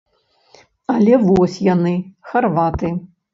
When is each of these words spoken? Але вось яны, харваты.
Але 0.93 1.19
вось 1.25 1.57
яны, 1.67 1.93
харваты. 2.31 2.93